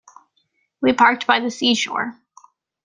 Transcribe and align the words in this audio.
We 0.81 0.93
parked 0.93 1.27
by 1.27 1.41
the 1.41 1.51
seashore. 1.51 2.17